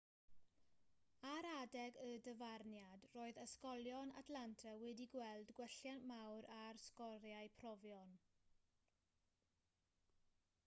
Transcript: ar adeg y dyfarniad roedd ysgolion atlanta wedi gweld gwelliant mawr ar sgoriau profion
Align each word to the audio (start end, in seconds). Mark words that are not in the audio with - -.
ar 1.31 1.47
adeg 1.47 1.97
y 2.05 2.13
dyfarniad 2.27 3.03
roedd 3.17 3.39
ysgolion 3.43 4.13
atlanta 4.21 4.71
wedi 4.83 5.05
gweld 5.15 5.51
gwelliant 5.59 6.07
mawr 6.13 6.47
ar 6.61 6.81
sgoriau 6.85 7.51
profion 7.61 8.15